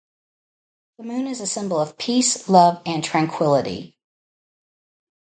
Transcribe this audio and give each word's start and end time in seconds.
The 0.97 1.03
moon 1.03 1.27
is 1.27 1.41
a 1.41 1.45
symbol 1.45 1.77
of 1.79 1.95
peace, 1.95 2.49
love, 2.49 2.81
and 2.87 3.03
tranquility. 3.03 3.95